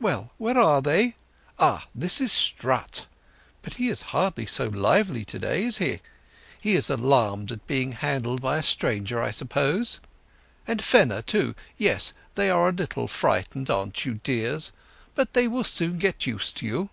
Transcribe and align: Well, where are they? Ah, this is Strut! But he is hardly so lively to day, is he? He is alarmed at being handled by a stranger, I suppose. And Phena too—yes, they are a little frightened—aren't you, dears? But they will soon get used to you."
Well, 0.00 0.30
where 0.38 0.56
are 0.56 0.80
they? 0.80 1.16
Ah, 1.58 1.86
this 1.94 2.18
is 2.18 2.32
Strut! 2.32 3.04
But 3.60 3.74
he 3.74 3.88
is 3.90 4.00
hardly 4.16 4.46
so 4.46 4.68
lively 4.68 5.22
to 5.26 5.38
day, 5.38 5.64
is 5.64 5.76
he? 5.76 6.00
He 6.62 6.74
is 6.76 6.88
alarmed 6.88 7.52
at 7.52 7.66
being 7.66 7.92
handled 7.92 8.40
by 8.40 8.56
a 8.56 8.62
stranger, 8.62 9.22
I 9.22 9.30
suppose. 9.32 10.00
And 10.66 10.80
Phena 10.82 11.20
too—yes, 11.22 12.14
they 12.36 12.48
are 12.48 12.70
a 12.70 12.72
little 12.72 13.06
frightened—aren't 13.06 14.06
you, 14.06 14.14
dears? 14.14 14.72
But 15.14 15.34
they 15.34 15.46
will 15.46 15.62
soon 15.62 15.98
get 15.98 16.26
used 16.26 16.56
to 16.56 16.66
you." 16.66 16.88